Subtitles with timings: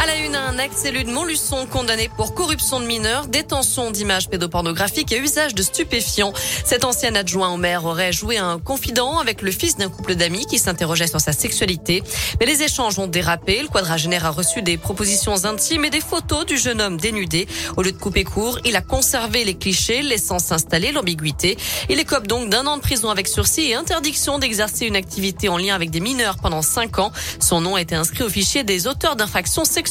[0.00, 5.10] À la une, un ex-élu de Montluçon condamné pour corruption de mineurs, détention d'images pédopornographiques
[5.10, 6.32] et usage de stupéfiants.
[6.64, 10.46] Cet ancien adjoint au maire aurait joué un confident avec le fils d'un couple d'amis
[10.46, 12.04] qui s'interrogeait sur sa sexualité.
[12.38, 13.60] Mais les échanges ont dérapé.
[13.60, 17.48] Le quadragénaire a reçu des propositions intimes et des photos du jeune homme dénudé.
[17.76, 21.58] Au lieu de couper court, il a conservé les clichés, laissant s'installer l'ambiguïté.
[21.88, 25.56] Il écope donc d'un an de prison avec sursis et interdiction d'exercer une activité en
[25.56, 27.10] lien avec des mineurs pendant cinq ans.
[27.40, 29.87] Son nom a été inscrit au fichier des auteurs d'infractions sexuelles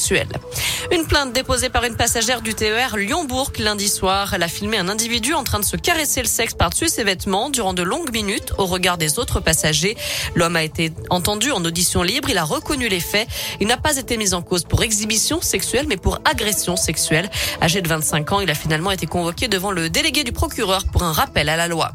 [0.91, 4.33] une plainte déposée par une passagère du TER Lyon-Bourg lundi soir.
[4.33, 7.49] Elle a filmé un individu en train de se caresser le sexe par-dessus ses vêtements
[7.49, 9.97] durant de longues minutes au regard des autres passagers.
[10.35, 12.29] L'homme a été entendu en audition libre.
[12.29, 13.27] Il a reconnu les faits.
[13.59, 17.29] Il n'a pas été mis en cause pour exhibition sexuelle, mais pour agression sexuelle.
[17.61, 21.03] Âgé de 25 ans, il a finalement été convoqué devant le délégué du procureur pour
[21.03, 21.91] un rappel à la loi.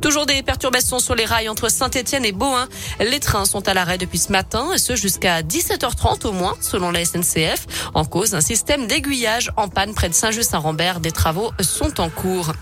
[0.00, 2.66] Toujours des perturbations sur les rails entre Saint-Etienne et Beaune.
[3.00, 6.90] Les trains sont à l'arrêt depuis ce matin et ce jusqu'à 17h30 au moins, selon
[6.90, 7.66] la SNCF.
[7.94, 11.00] En cause, un système d'aiguillage en panne près de Saint-Just-Saint-Rambert.
[11.00, 12.52] Des travaux sont en cours.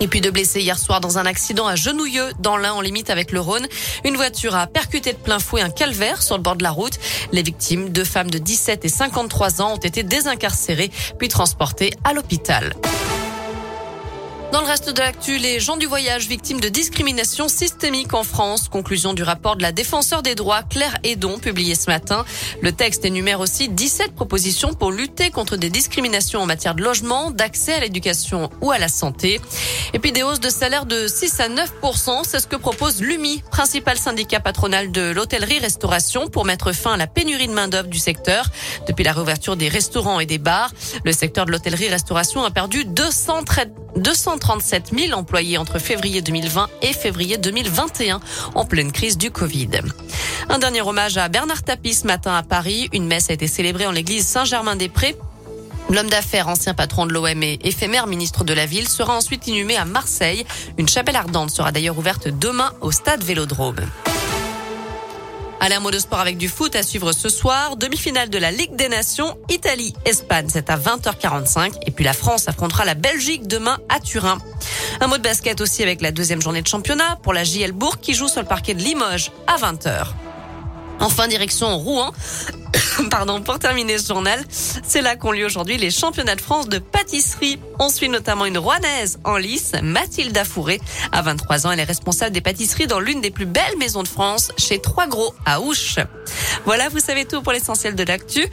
[0.00, 3.08] Et puis de blessés hier soir dans un accident à Genouilleux, dans l'Ain, en limite
[3.08, 3.66] avec le Rhône.
[4.04, 6.98] Une voiture a percuté de plein fouet un calvaire sur le bord de la route.
[7.30, 12.14] Les victimes, deux femmes de 17 et 53 ans, ont été désincarcérées puis transportées à
[12.14, 12.74] l'hôpital.
[14.52, 18.68] Dans le reste de l'actu, les gens du voyage victimes de discrimination systémique en France.
[18.68, 22.26] Conclusion du rapport de la défenseur des droits Claire Edon publié ce matin.
[22.60, 27.30] Le texte énumère aussi 17 propositions pour lutter contre des discriminations en matière de logement,
[27.30, 29.40] d'accès à l'éducation ou à la santé.
[29.94, 31.72] Et puis des hausses de salaire de 6 à 9
[32.24, 37.06] c'est ce que propose l'UMI, principal syndicat patronal de l'hôtellerie-restauration pour mettre fin à la
[37.06, 38.46] pénurie de main-d'œuvre du secteur.
[38.86, 40.70] Depuis la réouverture des restaurants et des bars,
[41.04, 47.36] le secteur de l'hôtellerie-restauration a perdu 213 237 000 employés entre février 2020 et février
[47.36, 48.20] 2021
[48.54, 49.68] en pleine crise du Covid.
[50.48, 52.88] Un dernier hommage à Bernard Tapie ce matin à Paris.
[52.92, 55.16] Une messe a été célébrée en l'église Saint-Germain-des-Prés
[55.92, 59.76] L'homme d'affaires, ancien patron de l'OM et éphémère ministre de la Ville, sera ensuite inhumé
[59.76, 60.46] à Marseille.
[60.78, 63.80] Une chapelle ardente sera d'ailleurs ouverte demain au stade Vélodrome.
[65.60, 67.76] Allez, un mot de sport avec du foot à suivre ce soir.
[67.76, 71.74] Demi-finale de la Ligue des Nations, Italie-Espagne, c'est à 20h45.
[71.86, 74.38] Et puis la France affrontera la Belgique demain à Turin.
[75.02, 78.00] Un mot de basket aussi avec la deuxième journée de championnat pour la JL Bourg
[78.00, 80.06] qui joue sur le parquet de Limoges à 20h.
[81.02, 82.12] Enfin, direction Rouen.
[83.10, 86.78] Pardon, pour terminer ce journal, c'est là qu'ont lieu aujourd'hui les championnats de France de
[86.78, 87.58] pâtisserie.
[87.80, 90.80] On suit notamment une Rouennaise en lice, Mathilde Fourré.
[91.10, 94.08] À 23 ans, elle est responsable des pâtisseries dans l'une des plus belles maisons de
[94.08, 95.96] France, chez Trois Gros à Ouche.
[96.66, 98.46] Voilà, vous savez tout pour l'essentiel de l'actu.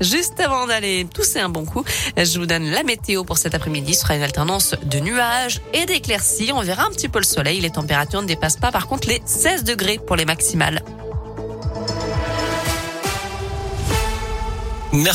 [0.00, 1.84] Juste avant d'aller tousser un bon coup,
[2.16, 3.94] je vous donne la météo pour cet après-midi.
[3.94, 6.50] Ce sera une alternance de nuages et d'éclaircies.
[6.52, 7.60] On verra un petit peu le soleil.
[7.60, 10.82] Les températures ne dépassent pas par contre les 16 degrés pour les maximales.
[14.92, 15.10] Merci.